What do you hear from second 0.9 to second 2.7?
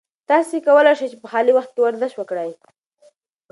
شئ په خالي وخت کې ورزش وکړئ.